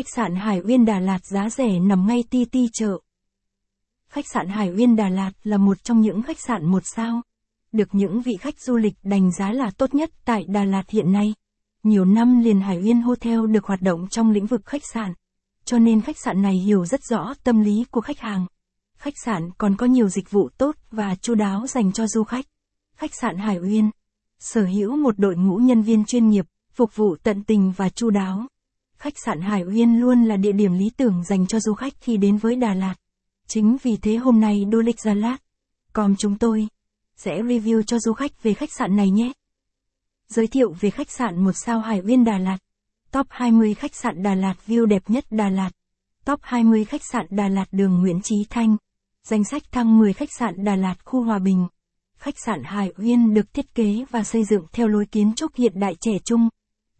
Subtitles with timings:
[0.00, 2.98] Khách sạn Hải Uyên Đà Lạt giá rẻ nằm ngay ti ti chợ.
[4.08, 7.22] Khách sạn Hải Uyên Đà Lạt là một trong những khách sạn một sao,
[7.72, 11.12] được những vị khách du lịch đánh giá là tốt nhất tại Đà Lạt hiện
[11.12, 11.34] nay.
[11.82, 15.12] Nhiều năm liền Hải Uyên Hotel được hoạt động trong lĩnh vực khách sạn,
[15.64, 18.46] cho nên khách sạn này hiểu rất rõ tâm lý của khách hàng.
[18.98, 22.44] Khách sạn còn có nhiều dịch vụ tốt và chu đáo dành cho du khách.
[22.96, 23.90] Khách sạn Hải Uyên
[24.38, 28.10] sở hữu một đội ngũ nhân viên chuyên nghiệp, phục vụ tận tình và chu
[28.10, 28.46] đáo.
[29.00, 32.16] Khách sạn Hải Uyên luôn là địa điểm lý tưởng dành cho du khách khi
[32.16, 32.94] đến với Đà Lạt.
[33.46, 35.36] Chính vì thế hôm nay Đô Lịch Gia Lát,
[35.92, 36.68] còn chúng tôi
[37.16, 39.32] sẽ review cho du khách về khách sạn này nhé.
[40.28, 42.58] Giới thiệu về khách sạn một sao Hải Uyên Đà Lạt.
[43.10, 45.70] Top 20 khách sạn Đà Lạt view đẹp nhất Đà Lạt.
[46.24, 48.76] Top 20 khách sạn Đà Lạt đường Nguyễn Trí Thanh.
[49.24, 51.66] Danh sách thăng 10 khách sạn Đà Lạt khu Hòa Bình.
[52.16, 55.80] Khách sạn Hải Uyên được thiết kế và xây dựng theo lối kiến trúc hiện
[55.80, 56.48] đại trẻ trung.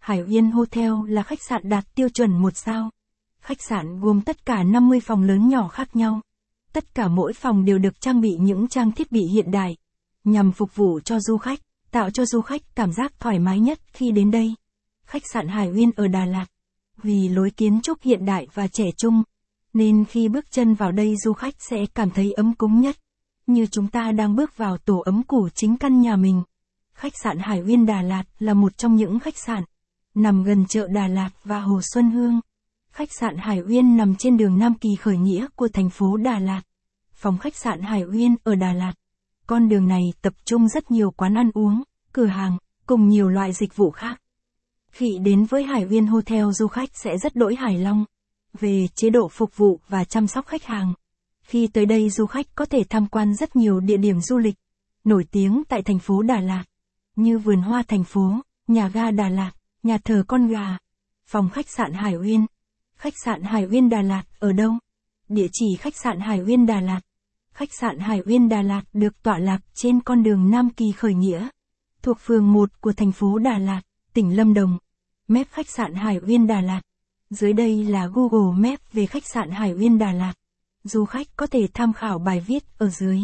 [0.00, 2.90] Hải Uyên Hotel là khách sạn đạt tiêu chuẩn một sao.
[3.40, 6.20] Khách sạn gồm tất cả 50 phòng lớn nhỏ khác nhau.
[6.72, 9.76] Tất cả mỗi phòng đều được trang bị những trang thiết bị hiện đại,
[10.24, 13.78] nhằm phục vụ cho du khách, tạo cho du khách cảm giác thoải mái nhất
[13.92, 14.54] khi đến đây.
[15.06, 16.46] Khách sạn Hải Uyên ở Đà Lạt,
[17.02, 19.22] vì lối kiến trúc hiện đại và trẻ trung,
[19.72, 22.96] nên khi bước chân vào đây du khách sẽ cảm thấy ấm cúng nhất,
[23.46, 26.42] như chúng ta đang bước vào tổ ấm củ chính căn nhà mình.
[26.92, 29.64] Khách sạn Hải Uyên Đà Lạt là một trong những khách sạn
[30.14, 32.40] nằm gần chợ Đà Lạt và Hồ Xuân Hương.
[32.92, 36.38] Khách sạn Hải Uyên nằm trên đường Nam Kỳ khởi nghĩa của thành phố Đà
[36.38, 36.62] Lạt.
[37.14, 38.92] Phòng khách sạn Hải Uyên ở Đà Lạt.
[39.46, 43.52] Con đường này tập trung rất nhiều quán ăn uống, cửa hàng, cùng nhiều loại
[43.52, 44.20] dịch vụ khác.
[44.90, 48.04] Khi đến với Hải Uyên Hotel du khách sẽ rất đỗi hài lòng
[48.60, 50.94] về chế độ phục vụ và chăm sóc khách hàng.
[51.42, 54.54] Khi tới đây du khách có thể tham quan rất nhiều địa điểm du lịch
[55.04, 56.64] nổi tiếng tại thành phố Đà Lạt,
[57.16, 59.50] như vườn hoa thành phố, nhà ga Đà Lạt,
[59.82, 60.76] nhà thờ con gà,
[61.26, 62.46] phòng khách sạn Hải Uyên.
[62.96, 64.72] Khách sạn Hải Uyên Đà Lạt ở đâu?
[65.28, 67.00] Địa chỉ khách sạn Hải Uyên Đà Lạt.
[67.54, 71.14] Khách sạn Hải Uyên Đà Lạt được tọa lạc trên con đường Nam Kỳ khởi
[71.14, 71.48] nghĩa,
[72.02, 73.80] thuộc phường 1 của thành phố Đà Lạt,
[74.12, 74.78] tỉnh Lâm Đồng.
[75.28, 76.80] mép khách sạn Hải Uyên Đà Lạt.
[77.30, 80.32] Dưới đây là Google Map về khách sạn Hải Uyên Đà Lạt.
[80.84, 83.20] Du khách có thể tham khảo bài viết ở dưới.